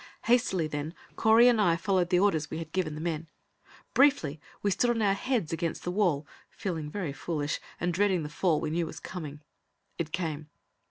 [0.25, 3.27] Hastily, then, Correy and I followed the orders we had given the men.
[3.93, 8.27] Briefly we stood on our heads against the wall, feeling very foolish, and dreading the
[8.29, 9.41] fall we knew was coming.
[9.99, 10.49] It came.